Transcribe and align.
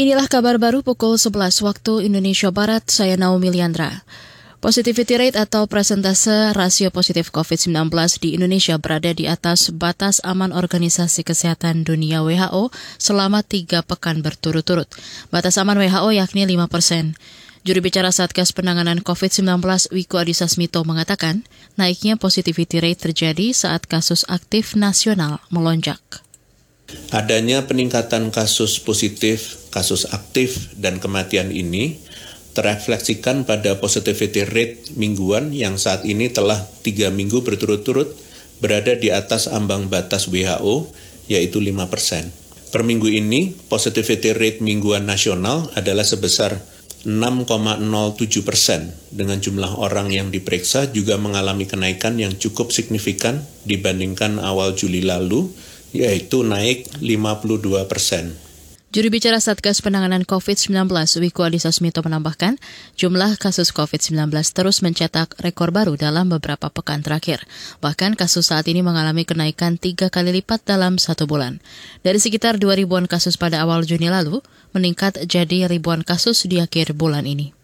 Inilah 0.00 0.32
kabar 0.32 0.56
baru 0.56 0.80
pukul 0.80 1.20
11 1.20 1.60
waktu 1.60 2.08
Indonesia 2.08 2.48
Barat, 2.48 2.88
saya 2.88 3.20
Naomi 3.20 3.52
Liandra. 3.52 4.00
Positivity 4.56 5.20
rate 5.20 5.36
atau 5.36 5.68
presentase 5.68 6.56
rasio 6.56 6.88
positif 6.88 7.28
COVID-19 7.28 7.92
di 8.16 8.32
Indonesia 8.32 8.80
berada 8.80 9.12
di 9.12 9.28
atas 9.28 9.68
batas 9.68 10.24
aman 10.24 10.56
Organisasi 10.56 11.20
Kesehatan 11.20 11.84
Dunia 11.84 12.24
WHO 12.24 12.72
selama 12.96 13.44
tiga 13.44 13.84
pekan 13.84 14.24
berturut-turut. 14.24 14.88
Batas 15.28 15.60
aman 15.60 15.76
WHO 15.76 16.16
yakni 16.16 16.48
5 16.48 16.72
persen. 16.72 17.12
Juru 17.68 17.84
bicara 17.84 18.08
Satgas 18.08 18.56
Penanganan 18.56 19.04
COVID-19 19.04 19.92
Wiku 19.92 20.16
Adhisa 20.16 20.48
Smito 20.48 20.80
mengatakan, 20.80 21.44
naiknya 21.76 22.16
positivity 22.16 22.80
rate 22.80 23.04
terjadi 23.04 23.52
saat 23.52 23.84
kasus 23.84 24.24
aktif 24.32 24.72
nasional 24.72 25.44
melonjak. 25.52 26.00
Adanya 27.10 27.66
peningkatan 27.66 28.30
kasus 28.30 28.78
positif, 28.78 29.66
kasus 29.74 30.06
aktif, 30.10 30.70
dan 30.78 31.02
kematian 31.02 31.50
ini 31.50 31.98
terefleksikan 32.54 33.46
pada 33.46 33.78
positivity 33.78 34.42
rate 34.46 34.94
mingguan 34.98 35.54
yang 35.54 35.78
saat 35.78 36.02
ini 36.02 36.30
telah 36.30 36.58
tiga 36.82 37.10
minggu 37.10 37.46
berturut-turut 37.46 38.10
berada 38.58 38.94
di 38.98 39.08
atas 39.10 39.48
ambang 39.48 39.86
batas 39.86 40.28
WHO, 40.28 40.90
yaitu 41.30 41.62
5 41.62 41.86
persen. 41.86 42.30
Per 42.70 42.86
minggu 42.86 43.10
ini, 43.10 43.50
positivity 43.66 44.30
rate 44.30 44.62
mingguan 44.62 45.02
nasional 45.02 45.66
adalah 45.74 46.06
sebesar 46.06 46.62
6,07 47.02 48.44
persen 48.44 48.92
dengan 49.08 49.40
jumlah 49.40 49.80
orang 49.80 50.12
yang 50.12 50.28
diperiksa 50.28 50.92
juga 50.92 51.16
mengalami 51.16 51.64
kenaikan 51.64 52.20
yang 52.20 52.36
cukup 52.36 52.70
signifikan 52.70 53.40
dibandingkan 53.64 54.36
awal 54.36 54.76
Juli 54.76 55.00
lalu, 55.00 55.48
yaitu 55.90 56.42
naik 56.46 56.88
52 56.98 57.86
persen. 57.90 58.36
Juru 58.90 59.06
bicara 59.06 59.38
Satgas 59.38 59.86
Penanganan 59.86 60.26
COVID-19 60.26 60.90
Wiku 61.22 61.46
Adhisa 61.46 61.70
Smito 61.70 62.02
menambahkan, 62.02 62.58
jumlah 62.98 63.38
kasus 63.38 63.70
COVID-19 63.70 64.34
terus 64.50 64.82
mencetak 64.82 65.38
rekor 65.38 65.70
baru 65.70 65.94
dalam 65.94 66.26
beberapa 66.26 66.74
pekan 66.74 66.98
terakhir. 66.98 67.46
Bahkan 67.78 68.18
kasus 68.18 68.50
saat 68.50 68.66
ini 68.66 68.82
mengalami 68.82 69.22
kenaikan 69.22 69.78
tiga 69.78 70.10
kali 70.10 70.42
lipat 70.42 70.66
dalam 70.66 70.98
satu 70.98 71.30
bulan. 71.30 71.62
Dari 72.02 72.18
sekitar 72.18 72.58
2 72.58 72.82
ribuan 72.82 73.06
kasus 73.06 73.38
pada 73.38 73.62
awal 73.62 73.86
Juni 73.86 74.10
lalu, 74.10 74.42
meningkat 74.74 75.22
jadi 75.22 75.70
ribuan 75.70 76.02
kasus 76.02 76.50
di 76.50 76.58
akhir 76.58 76.90
bulan 76.98 77.30
ini. 77.30 77.59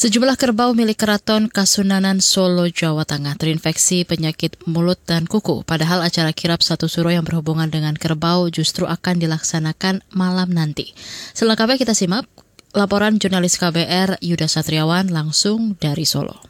Sejumlah 0.00 0.40
kerbau 0.40 0.72
milik 0.72 1.04
keraton 1.04 1.52
Kasunanan 1.52 2.24
Solo, 2.24 2.64
Jawa 2.72 3.04
Tengah 3.04 3.36
terinfeksi 3.36 4.08
penyakit 4.08 4.56
mulut 4.64 4.96
dan 5.04 5.28
kuku. 5.28 5.60
Padahal 5.68 6.00
acara 6.00 6.32
kirap 6.32 6.64
satu 6.64 6.88
suro 6.88 7.12
yang 7.12 7.20
berhubungan 7.20 7.68
dengan 7.68 7.92
kerbau 7.92 8.48
justru 8.48 8.88
akan 8.88 9.20
dilaksanakan 9.20 10.00
malam 10.16 10.56
nanti. 10.56 10.96
Selengkapnya 11.36 11.76
kita 11.76 11.92
simak 11.92 12.24
laporan 12.72 13.20
jurnalis 13.20 13.60
KBR 13.60 14.24
Yuda 14.24 14.48
Satriawan 14.48 15.12
langsung 15.12 15.76
dari 15.76 16.08
Solo. 16.08 16.40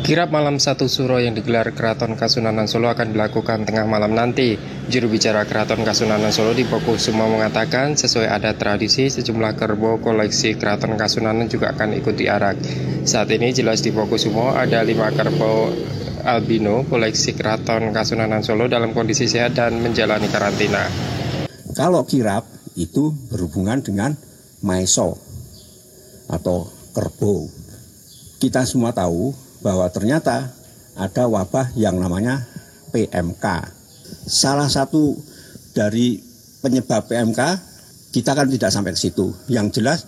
Kirap 0.00 0.32
malam 0.32 0.56
satu 0.56 0.88
suro 0.88 1.20
yang 1.20 1.36
digelar 1.36 1.76
Keraton 1.76 2.16
Kasunanan 2.16 2.64
Solo 2.64 2.88
akan 2.88 3.12
dilakukan 3.12 3.68
tengah 3.68 3.84
malam 3.84 4.16
nanti. 4.16 4.56
Juru 4.88 5.12
bicara 5.12 5.44
Keraton 5.44 5.84
Kasunanan 5.84 6.32
Solo 6.32 6.56
di 6.56 6.64
Poku 6.64 6.96
Sumo 6.96 7.28
mengatakan 7.28 8.00
sesuai 8.00 8.32
adat 8.32 8.56
tradisi 8.56 9.12
sejumlah 9.12 9.60
kerbau 9.60 10.00
koleksi 10.00 10.56
Keraton 10.56 10.96
Kasunanan 10.96 11.52
juga 11.52 11.76
akan 11.76 12.00
ikut 12.00 12.16
diarak. 12.16 12.56
Saat 13.04 13.28
ini 13.36 13.52
jelas 13.52 13.84
di 13.84 13.92
Poku 13.92 14.16
Sumo 14.16 14.56
ada 14.56 14.80
lima 14.80 15.12
kerbau 15.12 15.68
albino 16.24 16.88
koleksi 16.88 17.36
Keraton 17.36 17.92
Kasunanan 17.92 18.40
Solo 18.40 18.72
dalam 18.72 18.96
kondisi 18.96 19.28
sehat 19.28 19.52
dan 19.52 19.84
menjalani 19.84 20.32
karantina. 20.32 20.88
Kalau 21.76 22.08
kirap 22.08 22.48
itu 22.72 23.12
berhubungan 23.28 23.84
dengan 23.84 24.16
maiso 24.64 25.20
atau 26.32 26.72
kerbau. 26.96 27.52
Kita 28.40 28.64
semua 28.64 28.96
tahu 28.96 29.49
bahwa 29.60 29.86
ternyata 29.92 30.52
ada 30.96 31.24
wabah 31.28 31.72
yang 31.76 31.96
namanya 32.00 32.44
PMK. 32.92 33.46
Salah 34.26 34.68
satu 34.68 35.16
dari 35.72 36.18
penyebab 36.60 37.06
PMK 37.08 37.40
kita 38.10 38.34
kan 38.34 38.50
tidak 38.50 38.70
sampai 38.74 38.92
ke 38.92 39.00
situ. 39.00 39.30
Yang 39.46 39.80
jelas 39.80 39.98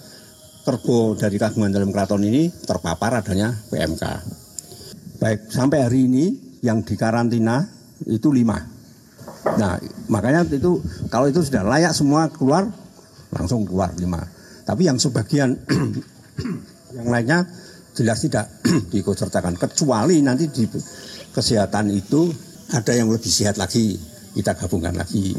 kerbau 0.63 1.15
dari 1.15 1.39
kagungan 1.39 1.71
dalam 1.75 1.91
keraton 1.91 2.23
ini 2.23 2.51
terpapar 2.51 3.23
adanya 3.23 3.55
PMK. 3.71 4.05
Baik 5.23 5.51
sampai 5.51 5.87
hari 5.87 6.11
ini 6.11 6.25
yang 6.67 6.83
dikarantina 6.83 7.63
itu 8.07 8.31
lima. 8.35 8.59
Nah 9.59 9.79
makanya 10.11 10.47
itu 10.51 10.83
kalau 11.11 11.31
itu 11.31 11.43
sudah 11.43 11.63
layak 11.63 11.95
semua 11.95 12.31
keluar 12.31 12.67
langsung 13.31 13.67
keluar 13.67 13.95
lima. 13.99 14.23
Tapi 14.63 14.87
yang 14.87 14.99
sebagian 14.99 15.59
yang 16.97 17.09
lainnya 17.11 17.47
jelas 17.93 18.25
tidak 18.25 18.49
diikutsertakan 18.93 19.57
kecuali 19.61 20.21
nanti 20.25 20.49
di 20.49 20.65
kesehatan 21.33 21.93
itu 21.93 22.29
ada 22.73 22.93
yang 22.97 23.13
lebih 23.13 23.29
sehat 23.29 23.61
lagi 23.61 24.13
kita 24.33 24.57
gabungkan 24.57 24.97
lagi. 24.97 25.37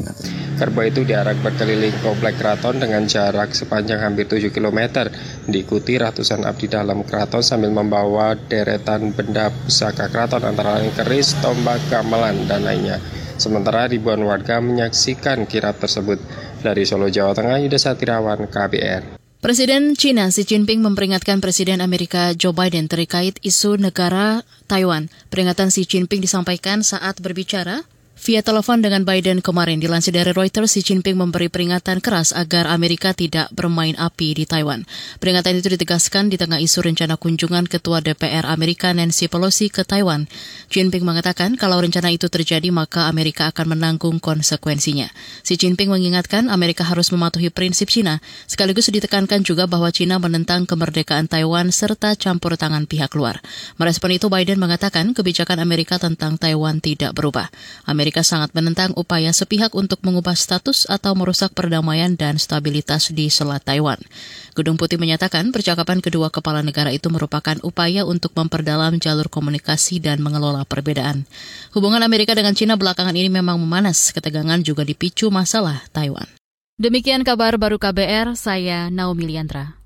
Kerbau 0.54 0.86
itu 0.86 1.02
diarak 1.02 1.42
berkeliling 1.42 1.94
komplek 1.98 2.38
keraton 2.38 2.78
dengan 2.78 3.02
jarak 3.10 3.50
sepanjang 3.50 3.98
hampir 3.98 4.30
7 4.30 4.54
km. 4.54 5.10
Diikuti 5.50 5.98
ratusan 5.98 6.46
abdi 6.46 6.70
dalam 6.70 7.02
keraton 7.02 7.42
sambil 7.42 7.74
membawa 7.74 8.38
deretan 8.38 9.10
benda 9.10 9.50
pusaka 9.50 10.06
keraton 10.14 10.46
antara 10.46 10.78
lain 10.78 10.94
keris, 10.94 11.34
tombak, 11.42 11.82
gamelan, 11.90 12.46
dan 12.46 12.62
lainnya. 12.62 13.02
Sementara 13.34 13.90
ribuan 13.90 14.22
warga 14.22 14.62
menyaksikan 14.62 15.50
kirap 15.50 15.82
tersebut. 15.82 16.22
Dari 16.62 16.86
Solo, 16.86 17.10
Jawa 17.12 17.36
Tengah, 17.36 17.60
Yuda 17.60 17.76
Satirawan, 17.76 18.48
KBR. 18.48 19.23
Presiden 19.44 19.92
China 19.92 20.32
Xi 20.32 20.48
Jinping 20.48 20.80
memperingatkan 20.80 21.36
Presiden 21.44 21.84
Amerika 21.84 22.32
Joe 22.32 22.56
Biden 22.56 22.88
terkait 22.88 23.36
isu 23.44 23.76
negara 23.76 24.40
Taiwan. 24.64 25.12
Peringatan 25.28 25.68
Xi 25.68 25.84
Jinping 25.84 26.24
disampaikan 26.24 26.80
saat 26.80 27.20
berbicara 27.20 27.84
Via 28.14 28.46
telepon 28.46 28.78
dengan 28.78 29.02
Biden 29.02 29.42
kemarin, 29.42 29.82
dilansir 29.82 30.14
dari 30.14 30.30
Reuters, 30.30 30.78
Xi 30.78 30.86
Jinping 30.86 31.18
memberi 31.18 31.50
peringatan 31.50 31.98
keras 31.98 32.30
agar 32.30 32.70
Amerika 32.70 33.10
tidak 33.10 33.50
bermain 33.50 33.98
api 33.98 34.38
di 34.38 34.46
Taiwan. 34.46 34.86
Peringatan 35.18 35.58
itu 35.58 35.74
ditegaskan 35.74 36.30
di 36.30 36.38
tengah 36.38 36.62
isu 36.62 36.86
rencana 36.86 37.18
kunjungan 37.18 37.66
Ketua 37.66 37.98
DPR 37.98 38.46
Amerika 38.46 38.94
Nancy 38.94 39.26
Pelosi 39.26 39.66
ke 39.66 39.82
Taiwan. 39.82 40.30
Xi 40.70 40.78
Jinping 40.78 41.02
mengatakan 41.02 41.58
kalau 41.58 41.82
rencana 41.82 42.14
itu 42.14 42.30
terjadi 42.30 42.70
maka 42.70 43.10
Amerika 43.10 43.50
akan 43.50 43.74
menanggung 43.74 44.22
konsekuensinya. 44.22 45.10
Xi 45.42 45.58
Jinping 45.58 45.90
mengingatkan 45.90 46.54
Amerika 46.54 46.86
harus 46.86 47.10
mematuhi 47.10 47.50
prinsip 47.50 47.90
Cina, 47.90 48.22
sekaligus 48.46 48.94
ditekankan 48.94 49.42
juga 49.42 49.66
bahwa 49.66 49.90
Cina 49.90 50.22
menentang 50.22 50.70
kemerdekaan 50.70 51.26
Taiwan 51.26 51.74
serta 51.74 52.14
campur 52.14 52.54
tangan 52.54 52.86
pihak 52.86 53.10
luar. 53.18 53.42
Merespon 53.74 54.14
itu, 54.14 54.30
Biden 54.30 54.62
mengatakan 54.62 55.18
kebijakan 55.18 55.58
Amerika 55.58 55.98
tentang 55.98 56.38
Taiwan 56.38 56.78
tidak 56.78 57.10
berubah. 57.10 57.50
Amerika 57.90 58.03
Amerika 58.04 58.20
sangat 58.20 58.52
menentang 58.52 58.92
upaya 59.00 59.32
sepihak 59.32 59.72
untuk 59.72 60.04
mengubah 60.04 60.36
status 60.36 60.84
atau 60.92 61.16
merusak 61.16 61.56
perdamaian 61.56 62.12
dan 62.12 62.36
stabilitas 62.36 63.08
di 63.08 63.32
Selat 63.32 63.64
Taiwan. 63.64 63.96
Gedung 64.52 64.76
Putih 64.76 65.00
menyatakan 65.00 65.48
percakapan 65.48 66.04
kedua 66.04 66.28
kepala 66.28 66.60
negara 66.60 66.92
itu 66.92 67.08
merupakan 67.08 67.56
upaya 67.64 68.04
untuk 68.04 68.36
memperdalam 68.36 69.00
jalur 69.00 69.32
komunikasi 69.32 70.04
dan 70.04 70.20
mengelola 70.20 70.68
perbedaan. 70.68 71.24
Hubungan 71.72 72.04
Amerika 72.04 72.36
dengan 72.36 72.52
Cina 72.52 72.76
belakangan 72.76 73.16
ini 73.16 73.32
memang 73.32 73.56
memanas, 73.56 74.12
ketegangan 74.12 74.60
juga 74.60 74.84
dipicu 74.84 75.32
masalah 75.32 75.80
Taiwan. 75.88 76.28
Demikian 76.76 77.24
kabar 77.24 77.56
baru 77.56 77.80
KBR, 77.80 78.36
saya 78.36 78.92
Naomi 78.92 79.32
Liandra. 79.32 79.80